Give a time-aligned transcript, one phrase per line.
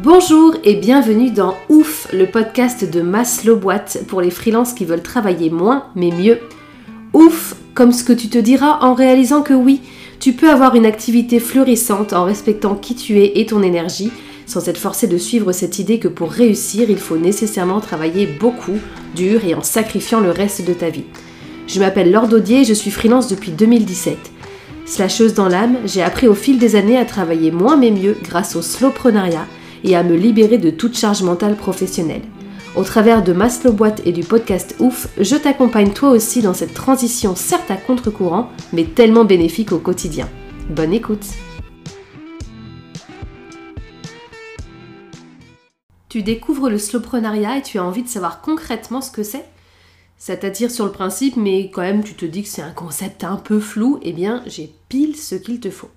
[0.00, 5.02] Bonjour et bienvenue dans Ouf, le podcast de Maslow Boîte pour les freelances qui veulent
[5.02, 6.38] travailler moins mais mieux.
[7.14, 9.80] Ouf, comme ce que tu te diras en réalisant que oui,
[10.20, 14.12] tu peux avoir une activité florissante en respectant qui tu es et ton énergie,
[14.46, 18.78] sans être forcé de suivre cette idée que pour réussir, il faut nécessairement travailler beaucoup,
[19.16, 21.06] dur et en sacrifiant le reste de ta vie.
[21.66, 24.16] Je m'appelle Laure Daudier et je suis freelance depuis 2017.
[24.86, 28.54] Slasheuse dans l'âme, j'ai appris au fil des années à travailler moins mais mieux grâce
[28.54, 29.48] au slowprenariat
[29.84, 32.22] et à me libérer de toute charge mentale professionnelle.
[32.76, 36.74] Au travers de Maslow Boîte et du podcast Ouf, je t'accompagne toi aussi dans cette
[36.74, 40.28] transition certes à contre-courant, mais tellement bénéfique au quotidien.
[40.70, 41.26] Bonne écoute
[46.08, 49.44] Tu découvres le slowprenariat et tu as envie de savoir concrètement ce que c'est?
[50.16, 53.24] Ça t'attire sur le principe, mais quand même tu te dis que c'est un concept
[53.24, 55.90] un peu flou, eh bien j'ai pile ce qu'il te faut.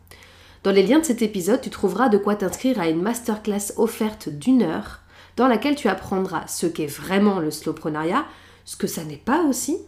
[0.64, 4.30] Dans les liens de cet épisode, tu trouveras de quoi t'inscrire à une masterclass offerte
[4.30, 5.00] d'une heure
[5.36, 8.26] dans laquelle tu apprendras ce qu'est vraiment le slowprenariat,
[8.66, 9.80] ce que ça n'est pas aussi,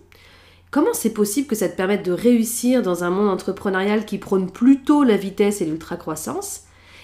[0.71, 4.49] comment c'est possible que ça te permette de réussir dans un monde entrepreneurial qui prône
[4.49, 6.61] plutôt la vitesse et l'ultra-croissance,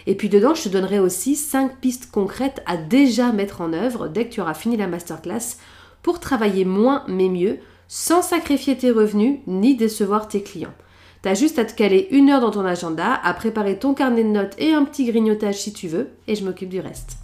[0.07, 4.07] et puis dedans, je te donnerai aussi 5 pistes concrètes à déjà mettre en œuvre
[4.07, 5.57] dès que tu auras fini la masterclass
[6.01, 10.73] pour travailler moins mais mieux, sans sacrifier tes revenus ni décevoir tes clients.
[11.22, 14.30] T'as juste à te caler une heure dans ton agenda, à préparer ton carnet de
[14.30, 17.17] notes et un petit grignotage si tu veux, et je m'occupe du reste.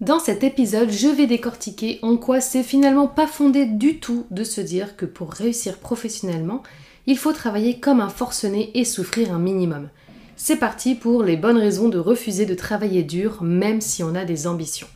[0.00, 4.44] Dans cet épisode, je vais décortiquer en quoi c'est finalement pas fondé du tout de
[4.44, 6.62] se dire que pour réussir professionnellement,
[7.06, 9.88] il faut travailler comme un forcené et souffrir un minimum.
[10.36, 14.24] C'est parti pour les bonnes raisons de refuser de travailler dur même si on a
[14.24, 14.86] des ambitions.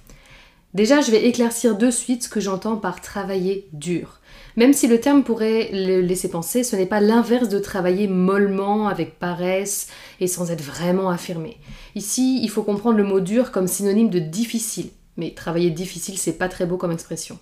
[0.74, 4.20] Déjà, je vais éclaircir de suite ce que j'entends par travailler dur.
[4.56, 8.88] Même si le terme pourrait le laisser penser, ce n'est pas l'inverse de travailler mollement,
[8.88, 9.88] avec paresse
[10.20, 11.56] et sans être vraiment affirmé.
[11.94, 14.90] Ici, il faut comprendre le mot dur comme synonyme de difficile.
[15.16, 17.38] Mais travailler difficile, c'est pas très beau comme expression.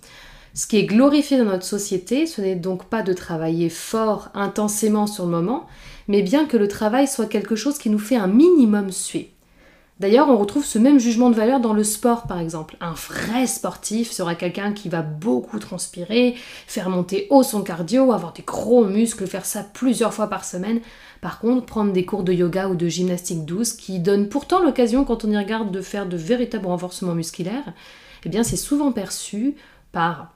[0.55, 5.07] Ce qui est glorifié dans notre société, ce n'est donc pas de travailler fort, intensément
[5.07, 5.67] sur le moment,
[6.09, 9.31] mais bien que le travail soit quelque chose qui nous fait un minimum suer.
[10.01, 12.75] D'ailleurs, on retrouve ce même jugement de valeur dans le sport, par exemple.
[12.81, 18.33] Un vrai sportif sera quelqu'un qui va beaucoup transpirer, faire monter haut son cardio, avoir
[18.33, 20.81] des gros muscles, faire ça plusieurs fois par semaine.
[21.21, 25.05] Par contre, prendre des cours de yoga ou de gymnastique douce, qui donnent pourtant l'occasion,
[25.05, 27.75] quand on y regarde, de faire de véritables renforcements musculaires,
[28.25, 29.55] eh bien, c'est souvent perçu
[29.93, 30.33] par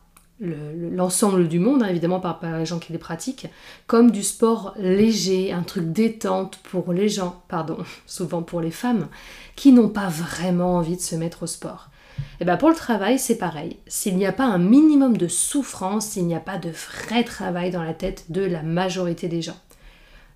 [0.92, 3.48] l'ensemble du monde, hein, évidemment par, les gens qui les pratiquent,
[3.86, 9.08] comme du sport léger, un truc détente pour les gens, pardon, souvent pour les femmes,
[9.56, 11.90] qui n'ont pas vraiment envie de se mettre au sport.
[12.16, 13.76] Et eh bien pour le travail, c'est pareil.
[13.88, 17.72] S'il n'y a pas un minimum de souffrance, s'il n'y a pas de vrai travail
[17.72, 19.56] dans la tête de la majorité des gens.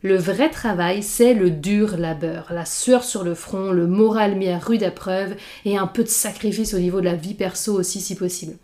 [0.02, 4.48] Le vrai travail, c'est le dur labeur, la sueur sur le front, le moral mis
[4.48, 8.00] à rude épreuve et un peu de sacrifice au niveau de la vie perso aussi
[8.00, 8.56] si possible.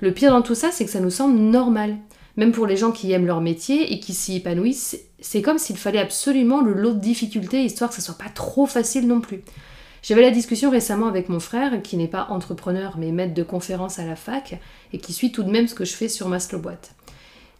[0.00, 1.96] Le pire dans tout ça, c'est que ça nous semble normal.
[2.36, 5.76] Même pour les gens qui aiment leur métier et qui s'y épanouissent, c'est comme s'il
[5.76, 9.42] fallait absolument le lot de difficultés histoire que ce soit pas trop facile non plus.
[10.02, 13.98] J'avais la discussion récemment avec mon frère, qui n'est pas entrepreneur mais maître de conférence
[13.98, 14.60] à la fac,
[14.92, 16.94] et qui suit tout de même ce que je fais sur Maslow Boîte.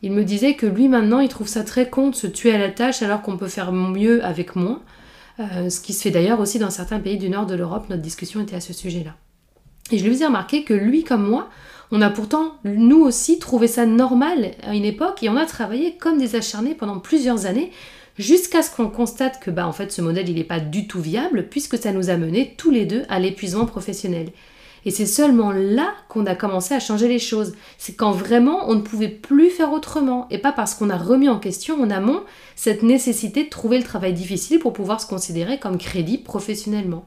[0.03, 2.59] Il me disait que lui maintenant il trouve ça très con de se tuer à
[2.59, 4.81] la tâche alors qu'on peut faire mieux avec moins,
[5.41, 8.03] euh, ce qui se fait d'ailleurs aussi dans certains pays du nord de l'Europe, notre
[8.03, 9.17] discussion était à ce sujet-là.
[9.91, 11.49] Et je lui ai remarqué que lui comme moi,
[11.91, 15.97] on a pourtant, nous aussi, trouvé ça normal à une époque et on a travaillé
[15.97, 17.73] comme des acharnés pendant plusieurs années
[18.19, 21.49] jusqu'à ce qu'on constate que bah, en fait, ce modèle n'est pas du tout viable
[21.49, 24.31] puisque ça nous a menés tous les deux à l'épuisement professionnel.
[24.85, 27.55] Et c'est seulement là qu'on a commencé à changer les choses.
[27.79, 31.29] C'est quand vraiment on ne pouvait plus faire autrement et pas parce qu'on a remis
[31.29, 32.23] en question en amont
[32.55, 37.05] cette nécessité de trouver le travail difficile pour pouvoir se considérer comme crédible professionnellement.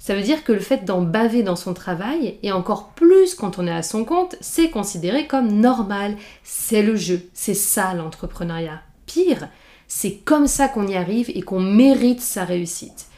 [0.00, 3.58] Ça veut dire que le fait d'en baver dans son travail, et encore plus quand
[3.58, 6.16] on est à son compte, c'est considéré comme normal.
[6.42, 8.80] C'est le jeu, c'est ça l'entrepreneuriat.
[9.04, 9.50] Pire,
[9.88, 13.08] c'est comme ça qu'on y arrive et qu'on mérite sa réussite.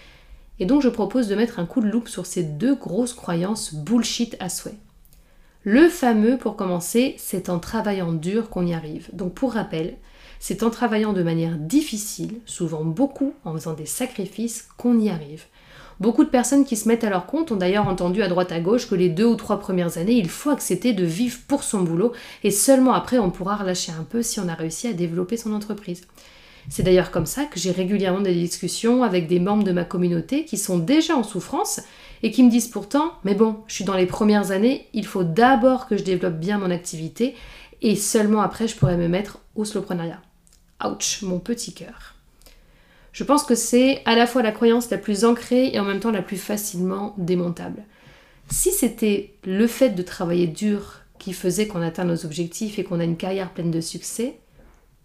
[0.58, 3.74] Et donc je propose de mettre un coup de loupe sur ces deux grosses croyances
[3.74, 4.74] bullshit à souhait.
[5.62, 9.08] Le fameux, pour commencer, c'est en travaillant dur qu'on y arrive.
[9.12, 9.98] Donc pour rappel,
[10.40, 15.44] c'est en travaillant de manière difficile, souvent beaucoup en faisant des sacrifices, qu'on y arrive.
[16.00, 18.60] Beaucoup de personnes qui se mettent à leur compte ont d'ailleurs entendu à droite à
[18.60, 21.82] gauche que les deux ou trois premières années, il faut accepter de vivre pour son
[21.82, 22.12] boulot
[22.44, 25.52] et seulement après on pourra relâcher un peu si on a réussi à développer son
[25.52, 26.02] entreprise.
[26.68, 30.44] C'est d'ailleurs comme ça que j'ai régulièrement des discussions avec des membres de ma communauté
[30.44, 31.80] qui sont déjà en souffrance
[32.22, 35.24] et qui me disent pourtant, mais bon, je suis dans les premières années, il faut
[35.24, 37.34] d'abord que je développe bien mon activité
[37.80, 40.22] et seulement après je pourrai me mettre au slowprenariat.
[40.84, 42.14] Ouch, mon petit cœur.
[43.12, 46.00] Je pense que c'est à la fois la croyance la plus ancrée et en même
[46.00, 47.84] temps la plus facilement démontable.
[48.48, 53.00] Si c'était le fait de travailler dur qui faisait qu'on atteint nos objectifs et qu'on
[53.00, 54.38] a une carrière pleine de succès,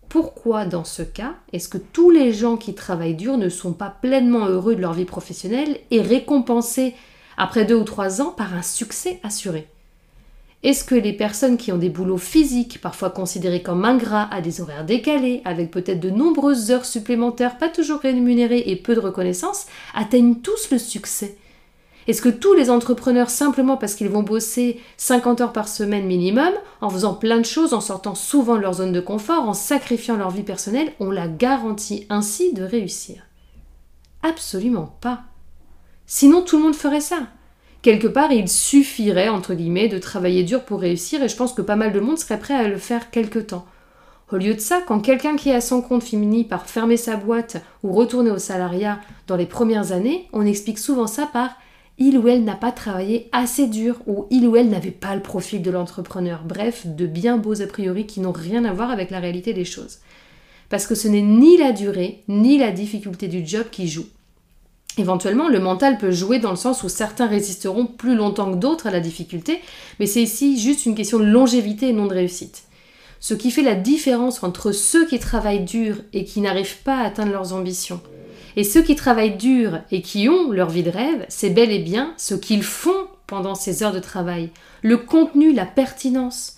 [0.10, 3.90] pourquoi dans ce cas est-ce que tous les gens qui travaillent dur ne sont pas
[3.90, 6.96] pleinement heureux de leur vie professionnelle et récompensés
[7.36, 9.68] après deux ou trois ans par un succès assuré?
[10.64, 14.60] Est-ce que les personnes qui ont des boulots physiques, parfois considérés comme ingrats, à des
[14.60, 19.68] horaires décalés, avec peut-être de nombreuses heures supplémentaires, pas toujours rémunérées et peu de reconnaissance,
[19.94, 21.38] atteignent tous le succès?
[22.08, 26.54] Est-ce que tous les entrepreneurs, simplement parce qu'ils vont bosser 50 heures par semaine minimum,
[26.82, 30.16] en faisant plein de choses, en sortant souvent de leur zone de confort, en sacrifiant
[30.16, 33.24] leur vie personnelle, ont la garantie ainsi de réussir?
[34.24, 35.24] Absolument pas.
[36.08, 37.28] Sinon, tout le monde ferait ça.
[37.82, 41.62] Quelque part, il suffirait, entre guillemets, de travailler dur pour réussir, et je pense que
[41.62, 43.66] pas mal de monde serait prêt à le faire quelque temps.
[44.30, 47.16] Au lieu de ça, quand quelqu'un qui est à son compte finit par fermer sa
[47.16, 51.52] boîte ou retourner au salariat dans les premières années, on explique souvent ça par
[51.98, 55.22] il ou elle n'a pas travaillé assez dur ou il ou elle n'avait pas le
[55.22, 56.44] profil de l'entrepreneur.
[56.46, 59.66] Bref, de bien beaux a priori qui n'ont rien à voir avec la réalité des
[59.66, 60.00] choses.
[60.70, 64.08] Parce que ce n'est ni la durée ni la difficulté du job qui joue.
[64.98, 68.88] Éventuellement, le mental peut jouer dans le sens où certains résisteront plus longtemps que d'autres
[68.88, 69.62] à la difficulté,
[70.00, 72.64] mais c'est ici juste une question de longévité et non de réussite.
[73.20, 77.06] Ce qui fait la différence entre ceux qui travaillent dur et qui n'arrivent pas à
[77.06, 78.02] atteindre leurs ambitions,
[78.56, 81.80] et ceux qui travaillent dur et qui ont leur vie de rêve, c'est bel et
[81.80, 84.50] bien ce qu'ils font pendant ces heures de travail,
[84.82, 86.58] le contenu, la pertinence.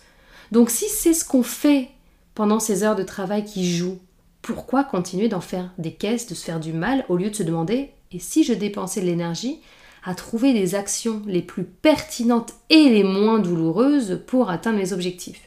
[0.53, 1.89] Donc si c'est ce qu'on fait
[2.35, 3.99] pendant ces heures de travail qui jouent,
[4.41, 7.43] pourquoi continuer d'en faire des caisses, de se faire du mal, au lieu de se
[7.43, 9.59] demander, et si je dépensais de l'énergie
[10.03, 15.41] à trouver les actions les plus pertinentes et les moins douloureuses pour atteindre mes objectifs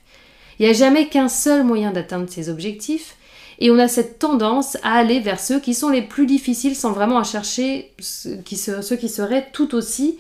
[0.58, 3.16] Il n'y a jamais qu'un seul moyen d'atteindre ces objectifs,
[3.58, 6.92] et on a cette tendance à aller vers ceux qui sont les plus difficiles sans
[6.92, 10.18] vraiment à chercher ceux qui, seraient tout aussi,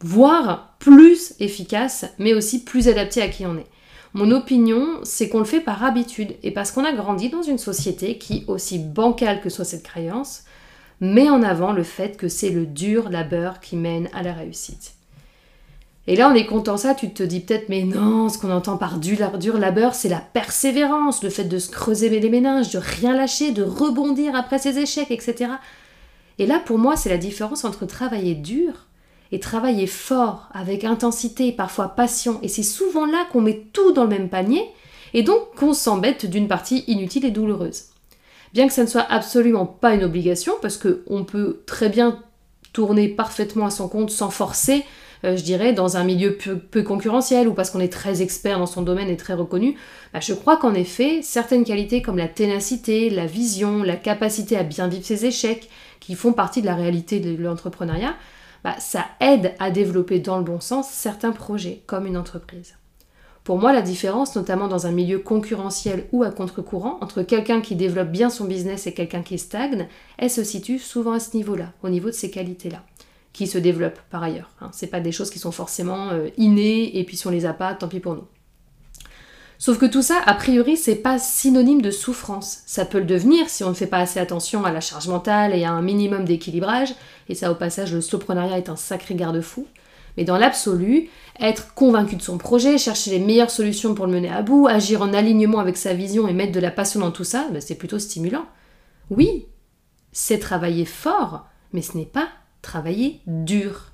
[0.00, 3.66] voire plus efficaces, mais aussi plus adaptés à qui on est.
[4.14, 7.58] Mon opinion, c'est qu'on le fait par habitude et parce qu'on a grandi dans une
[7.58, 10.44] société qui, aussi bancale que soit cette croyance,
[11.00, 14.94] met en avant le fait que c'est le dur labeur qui mène à la réussite.
[16.08, 18.98] Et là, en écoutant ça, tu te dis peut-être, mais non, ce qu'on entend par
[18.98, 23.52] dur, labeur, c'est la persévérance, le fait de se creuser les méninges, de rien lâcher,
[23.52, 25.52] de rebondir après ses échecs, etc.
[26.38, 28.86] Et là, pour moi, c'est la différence entre travailler dur
[29.30, 32.40] et travailler fort, avec intensité, parfois passion.
[32.42, 34.68] Et c'est souvent là qu'on met tout dans le même panier,
[35.14, 37.91] et donc qu'on s'embête d'une partie inutile et douloureuse.
[38.52, 42.22] Bien que ça ne soit absolument pas une obligation, parce qu'on peut très bien
[42.72, 44.84] tourner parfaitement à son compte sans forcer,
[45.24, 48.66] euh, je dirais, dans un milieu peu, concurrentiel ou parce qu'on est très expert dans
[48.66, 49.76] son domaine et très reconnu,
[50.12, 54.64] bah, je crois qu'en effet, certaines qualités comme la ténacité, la vision, la capacité à
[54.64, 55.68] bien vivre ses échecs,
[56.00, 58.14] qui font partie de la réalité de l'entrepreneuriat,
[58.64, 62.74] bah, ça aide à développer dans le bon sens certains projets, comme une entreprise.
[63.44, 67.74] Pour moi, la différence, notamment dans un milieu concurrentiel ou à contre-courant, entre quelqu'un qui
[67.74, 71.72] développe bien son business et quelqu'un qui stagne, elle se situe souvent à ce niveau-là,
[71.82, 72.82] au niveau de ces qualités-là
[73.32, 74.50] qui se développent par ailleurs.
[74.60, 74.68] Hein.
[74.72, 77.52] C'est pas des choses qui sont forcément euh, innées et puis si on les a
[77.54, 78.26] pas, tant pis pour nous.
[79.58, 82.62] Sauf que tout ça, a priori, c'est pas synonyme de souffrance.
[82.66, 85.54] Ça peut le devenir si on ne fait pas assez attention à la charge mentale
[85.54, 86.92] et à un minimum d'équilibrage.
[87.28, 89.66] Et ça, au passage, le soloprenariat est un sacré garde-fou.
[90.16, 91.08] Mais dans l'absolu,
[91.40, 95.02] être convaincu de son projet, chercher les meilleures solutions pour le mener à bout, agir
[95.02, 97.74] en alignement avec sa vision et mettre de la passion dans tout ça, ben, c'est
[97.74, 98.44] plutôt stimulant.
[99.10, 99.46] Oui,
[100.12, 102.28] c'est travailler fort, mais ce n'est pas
[102.60, 103.92] travailler dur.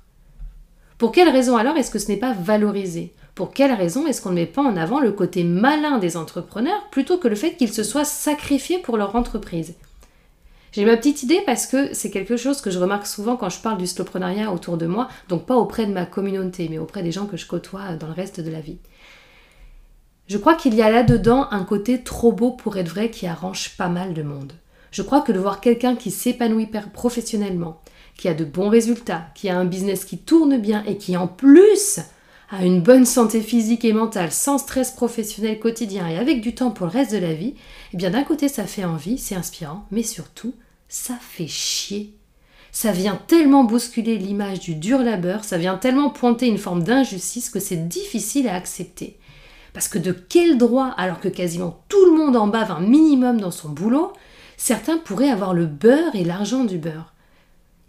[0.97, 3.13] Pour quelle raison alors est-ce que ce n'est pas valorisé?
[3.33, 6.89] Pour quelle raison est-ce qu'on ne met pas en avant le côté malin des entrepreneurs
[6.91, 9.75] plutôt que le fait qu'ils se soient sacrifiés pour leur entreprise?
[10.71, 13.59] J'ai ma petite idée parce que c'est quelque chose que je remarque souvent quand je
[13.59, 17.11] parle du slowpreneuriat autour de moi, donc pas auprès de ma communauté, mais auprès des
[17.11, 18.77] gens que je côtoie dans le reste de la vie.
[20.27, 23.75] Je crois qu'il y a là-dedans un côté trop beau pour être vrai qui arrange
[23.77, 24.53] pas mal de monde.
[24.91, 27.81] Je crois que de voir quelqu'un qui s'épanouit professionnellement,
[28.15, 31.27] qui a de bons résultats, qui a un business qui tourne bien et qui en
[31.27, 31.99] plus
[32.51, 36.71] a une bonne santé physique et mentale, sans stress professionnel quotidien et avec du temps
[36.71, 37.53] pour le reste de la vie,
[37.93, 40.53] eh bien d'un côté ça fait envie, c'est inspirant, mais surtout
[40.87, 42.15] ça fait chier.
[42.71, 47.49] Ça vient tellement bousculer l'image du dur labeur, ça vient tellement pointer une forme d'injustice
[47.49, 49.17] que c'est difficile à accepter.
[49.73, 53.39] Parce que de quel droit, alors que quasiment tout le monde en bave un minimum
[53.39, 54.13] dans son boulot,
[54.57, 57.13] certains pourraient avoir le beurre et l'argent du beurre?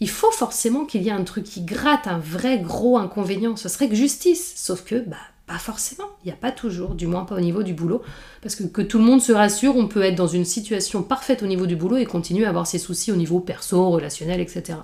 [0.00, 3.56] Il faut forcément qu'il y ait un truc qui gratte, un vrai gros inconvénient.
[3.56, 4.54] Ce serait que justice.
[4.56, 5.16] Sauf que, bah,
[5.46, 8.02] Pas forcément, il n'y a pas toujours, du moins pas au niveau du boulot.
[8.40, 11.42] Parce que que tout le monde se rassure, on peut être dans une situation parfaite
[11.42, 14.78] au niveau du boulot et continuer à avoir ses soucis au niveau perso, relationnel, etc.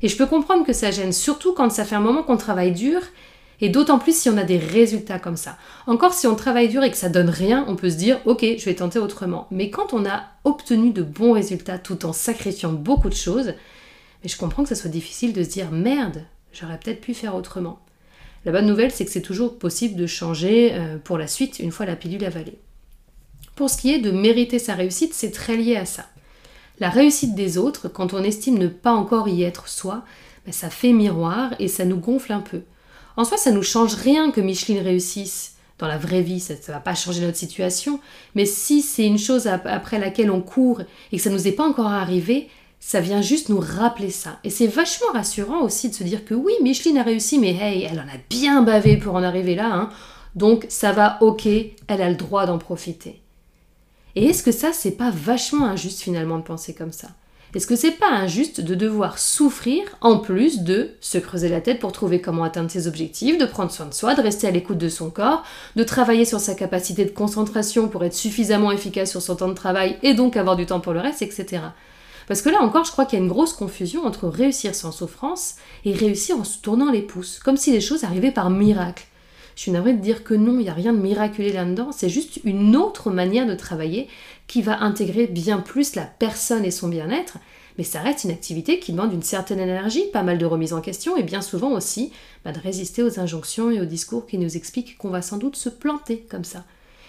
[0.00, 2.72] Et je peux comprendre que ça gêne, surtout quand ça fait un moment qu'on travaille
[2.72, 3.00] dur,
[3.60, 5.56] et d'autant plus si on a des résultats comme ça.
[5.86, 8.44] Encore si on travaille dur et que ça donne rien, on peut se dire ok,
[8.58, 9.46] je vais tenter autrement.
[9.50, 13.54] Mais quand on a obtenu de bons résultats tout en sacrifiant beaucoup de choses,
[14.22, 17.34] mais je comprends que ça soit difficile de se dire merde, j'aurais peut-être pu faire
[17.34, 17.80] autrement.
[18.44, 21.70] La bonne nouvelle, c'est que c'est toujours possible de changer euh, pour la suite une
[21.70, 22.58] fois la pilule avalée.
[23.54, 26.06] Pour ce qui est de mériter sa réussite, c'est très lié à ça.
[26.80, 30.04] La réussite des autres, quand on estime ne pas encore y être soi,
[30.44, 32.62] ben, ça fait miroir et ça nous gonfle un peu.
[33.16, 35.50] En soi, ça nous change rien que Micheline réussisse.
[35.78, 38.00] Dans la vraie vie, ça ne va pas changer notre situation.
[38.34, 41.52] Mais si c'est une chose après laquelle on court et que ça ne nous est
[41.52, 42.48] pas encore arrivé,
[42.84, 44.40] ça vient juste nous rappeler ça.
[44.42, 47.84] Et c'est vachement rassurant aussi de se dire que oui, Micheline a réussi, mais hey,
[47.88, 49.72] elle en a bien bavé pour en arriver là.
[49.72, 49.90] Hein.
[50.34, 53.22] Donc ça va, ok, elle a le droit d'en profiter.
[54.16, 57.10] Et est-ce que ça, c'est pas vachement injuste finalement de penser comme ça?
[57.54, 61.78] Est-ce que c'est pas injuste de devoir souffrir en plus de se creuser la tête
[61.78, 64.78] pour trouver comment atteindre ses objectifs, de prendre soin de soi, de rester à l'écoute
[64.78, 65.44] de son corps,
[65.76, 69.54] de travailler sur sa capacité de concentration pour être suffisamment efficace sur son temps de
[69.54, 71.60] travail et donc avoir du temps pour le reste, etc.
[72.28, 74.92] Parce que là encore, je crois qu'il y a une grosse confusion entre réussir sans
[74.92, 79.06] souffrance et réussir en se tournant les pouces, comme si les choses arrivaient par miracle.
[79.54, 82.08] Je suis navrée de dire que non, il n'y a rien de miraculé là-dedans, c'est
[82.08, 84.08] juste une autre manière de travailler
[84.46, 87.38] qui va intégrer bien plus la personne et son bien-être,
[87.78, 90.80] mais ça reste une activité qui demande une certaine énergie, pas mal de remise en
[90.80, 92.12] question et bien souvent aussi
[92.44, 95.56] bah, de résister aux injonctions et aux discours qui nous expliquent qu'on va sans doute
[95.56, 96.64] se planter comme ça.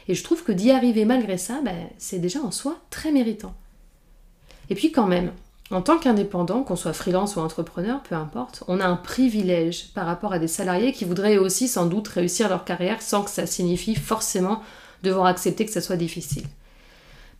[0.08, 3.55] Et je trouve que d'y arriver malgré ça, bah, c'est déjà en soi très méritant.
[4.70, 5.32] Et puis quand même,
[5.72, 10.05] en tant qu'indépendant, qu'on soit freelance ou entrepreneur, peu importe, on a un privilège par
[10.05, 13.46] rapport à des salariés qui voudraient aussi sans doute réussir leur carrière sans que ça
[13.46, 14.62] signifie forcément
[15.01, 16.46] devoir accepter que ça soit difficile.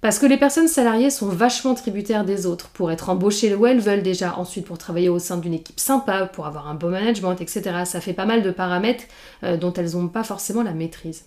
[0.01, 3.80] Parce que les personnes salariées sont vachement tributaires des autres pour être embauchées où elles
[3.80, 7.39] veulent déjà, ensuite pour travailler au sein d'une équipe sympa, pour avoir un bon management,
[7.39, 7.84] etc.
[7.86, 9.06] Ça fait pas mal de paramètres
[9.44, 11.24] euh, dont elles n'ont pas forcément la maîtrise.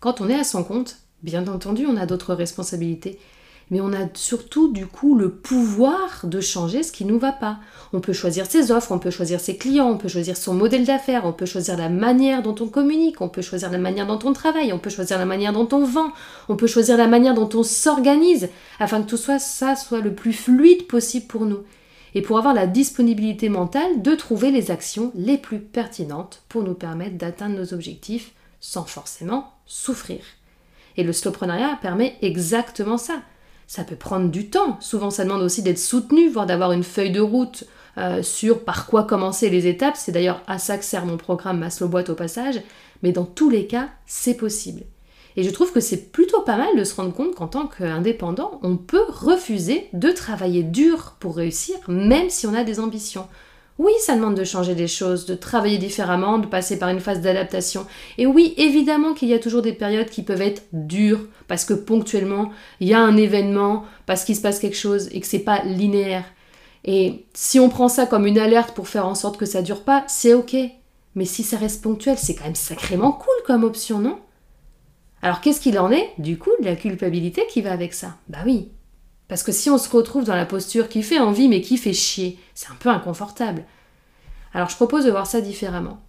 [0.00, 3.18] Quand on est à son compte, bien entendu, on a d'autres responsabilités
[3.70, 7.32] mais on a surtout du coup le pouvoir de changer ce qui ne nous va
[7.32, 7.58] pas.
[7.92, 10.84] On peut choisir ses offres, on peut choisir ses clients, on peut choisir son modèle
[10.84, 14.18] d'affaires, on peut choisir la manière dont on communique, on peut choisir la manière dont
[14.24, 16.12] on travaille, on peut choisir la manière dont on vend,
[16.48, 18.48] on peut choisir la manière dont on s'organise,
[18.78, 21.60] afin que tout soit, ça soit le plus fluide possible pour nous.
[22.14, 26.74] Et pour avoir la disponibilité mentale de trouver les actions les plus pertinentes pour nous
[26.74, 30.20] permettre d'atteindre nos objectifs sans forcément souffrir.
[30.96, 33.20] Et le slowpreneuriat permet exactement ça
[33.68, 34.78] ça peut prendre du temps.
[34.80, 37.64] Souvent, ça demande aussi d'être soutenu, voire d'avoir une feuille de route
[37.98, 39.94] euh, sur par quoi commencer les étapes.
[39.96, 42.60] C'est d'ailleurs à ça que sert mon programme Maslow Boîte au passage.
[43.02, 44.84] Mais dans tous les cas, c'est possible.
[45.36, 48.58] Et je trouve que c'est plutôt pas mal de se rendre compte qu'en tant qu'indépendant,
[48.62, 53.28] on peut refuser de travailler dur pour réussir, même si on a des ambitions.
[53.78, 57.20] Oui, ça demande de changer des choses, de travailler différemment, de passer par une phase
[57.20, 57.86] d'adaptation.
[58.18, 61.74] Et oui, évidemment qu'il y a toujours des périodes qui peuvent être dures, parce que
[61.74, 65.38] ponctuellement, il y a un événement, parce qu'il se passe quelque chose et que c'est
[65.38, 66.24] pas linéaire.
[66.84, 69.84] Et si on prend ça comme une alerte pour faire en sorte que ça dure
[69.84, 70.56] pas, c'est ok.
[71.14, 74.18] Mais si ça reste ponctuel, c'est quand même sacrément cool comme option, non?
[75.22, 78.16] Alors qu'est-ce qu'il en est, du coup, de la culpabilité qui va avec ça?
[78.28, 78.70] Bah oui,
[79.28, 81.92] parce que si on se retrouve dans la posture qui fait envie mais qui fait
[81.92, 83.64] chier, c'est un peu inconfortable.
[84.54, 86.00] Alors je propose de voir ça différemment.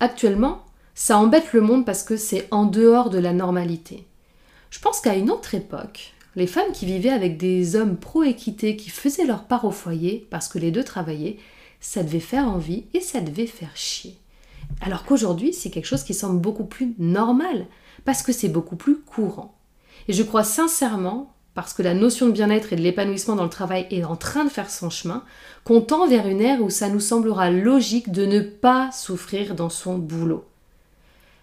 [0.00, 4.06] Actuellement, ça embête le monde parce que c'est en dehors de la normalité.
[4.70, 8.90] Je pense qu'à une autre époque, les femmes qui vivaient avec des hommes pro-équité qui
[8.90, 11.38] faisaient leur part au foyer parce que les deux travaillaient,
[11.80, 14.16] ça devait faire envie et ça devait faire chier.
[14.80, 17.66] Alors qu'aujourd'hui, c'est quelque chose qui semble beaucoup plus normal
[18.04, 19.56] parce que c'est beaucoup plus courant.
[20.08, 23.50] Et je crois sincèrement parce que la notion de bien-être et de l'épanouissement dans le
[23.50, 25.22] travail est en train de faire son chemin,
[25.64, 29.70] qu'on tend vers une ère où ça nous semblera logique de ne pas souffrir dans
[29.70, 30.44] son boulot.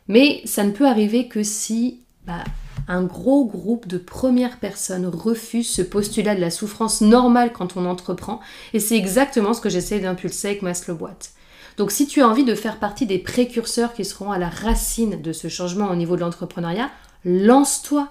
[0.08, 2.44] Mais ça ne peut arriver que si bah,
[2.88, 7.86] un gros groupe de premières personnes refuse ce postulat de la souffrance normale quand on
[7.86, 8.42] entreprend,
[8.74, 11.32] et c'est exactement ce que j'essaie d'impulser avec Maslow Boîte.
[11.78, 15.22] Donc si tu as envie de faire partie des précurseurs qui seront à la racine
[15.22, 16.90] de ce changement au niveau de l'entrepreneuriat,
[17.24, 18.10] lance-toi,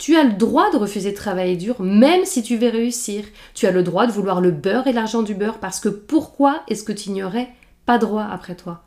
[0.00, 3.22] tu as le droit de refuser de travailler dur, même si tu veux réussir.
[3.54, 6.62] Tu as le droit de vouloir le beurre et l'argent du beurre, parce que pourquoi
[6.68, 7.50] est-ce que tu n'y aurais
[7.84, 8.82] pas droit après toi?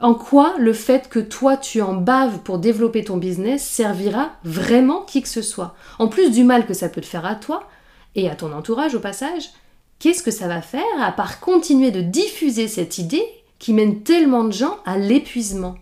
[0.00, 5.02] En quoi le fait que toi tu en baves pour développer ton business servira vraiment
[5.02, 5.76] qui que ce soit?
[5.98, 7.68] En plus du mal que ça peut te faire à toi
[8.14, 9.50] et à ton entourage au passage,
[9.98, 13.24] qu'est-ce que ça va faire à part continuer de diffuser cette idée
[13.58, 15.74] qui mène tellement de gens à l'épuisement?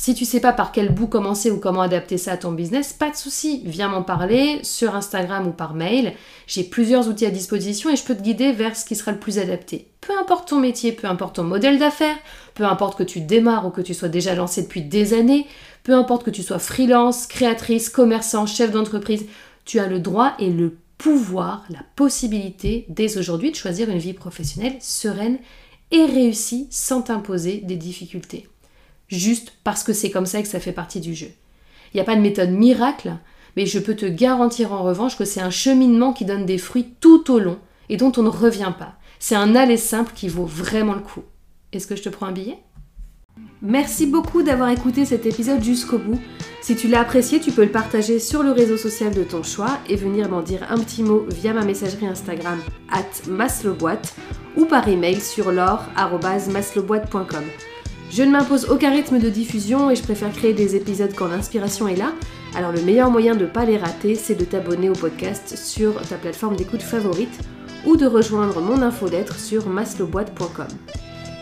[0.00, 2.94] Si tu sais pas par quel bout commencer ou comment adapter ça à ton business,
[2.94, 6.14] pas de souci, viens m'en parler sur Instagram ou par mail.
[6.46, 9.18] J'ai plusieurs outils à disposition et je peux te guider vers ce qui sera le
[9.18, 9.88] plus adapté.
[10.00, 12.16] Peu importe ton métier, peu importe ton modèle d'affaires,
[12.54, 15.46] peu importe que tu démarres ou que tu sois déjà lancé depuis des années,
[15.82, 19.26] peu importe que tu sois freelance, créatrice, commerçant, chef d'entreprise,
[19.66, 24.14] tu as le droit et le pouvoir, la possibilité dès aujourd'hui de choisir une vie
[24.14, 25.36] professionnelle sereine
[25.90, 28.48] et réussie sans t'imposer des difficultés
[29.10, 31.30] juste parce que c'est comme ça que ça fait partie du jeu.
[31.92, 33.14] Il n'y a pas de méthode miracle,
[33.56, 36.94] mais je peux te garantir en revanche que c'est un cheminement qui donne des fruits
[37.00, 38.94] tout au long et dont on ne revient pas.
[39.18, 41.22] C'est un aller simple qui vaut vraiment le coup.
[41.72, 42.58] Est-ce que je te prends un billet?
[43.62, 46.18] Merci beaucoup d'avoir écouté cet épisode jusqu'au bout.
[46.62, 49.78] Si tu l'as apprécié, tu peux le partager sur le réseau social de ton choix
[49.88, 52.58] et venir m'en dire un petit mot via ma messagerie Instagram
[52.90, 54.14] at maslowboîte
[54.56, 57.44] ou par email sur l'or.maslowboîte.com.
[58.10, 61.86] Je ne m'impose aucun rythme de diffusion et je préfère créer des épisodes quand l'inspiration
[61.86, 62.12] est là.
[62.56, 65.94] Alors le meilleur moyen de ne pas les rater, c'est de t'abonner au podcast sur
[66.08, 67.38] ta plateforme d'écoute favorite
[67.86, 70.66] ou de rejoindre mon infolettre sur maslowboîte.com.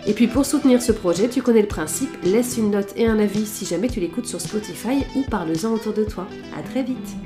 [0.06, 3.18] Et puis pour soutenir ce projet, tu connais le principe, laisse une note et un
[3.18, 6.26] avis si jamais tu l'écoutes sur Spotify ou parle-en autour de toi.
[6.58, 7.16] A très vite